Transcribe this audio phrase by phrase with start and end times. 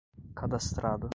[0.35, 1.09] cadastrado